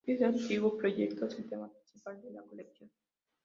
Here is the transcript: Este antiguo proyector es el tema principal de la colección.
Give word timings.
Este 0.03 0.25
antiguo 0.25 0.75
proyector 0.75 1.29
es 1.31 1.37
el 1.37 1.47
tema 1.47 1.71
principal 1.71 2.19
de 2.23 2.31
la 2.31 2.41
colección. 2.41 2.89